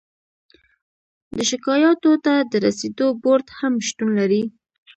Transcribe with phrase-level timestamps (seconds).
[1.35, 4.43] د شکایاتو ته د رسیدو بورد هم شتون لري.